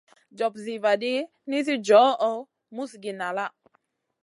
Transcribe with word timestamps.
Jopsiy 0.37 0.77
vaɗi, 0.83 1.11
nisi 1.49 1.73
johʼo 1.87 2.31
musgi 2.75 3.11
nala. 3.19 3.45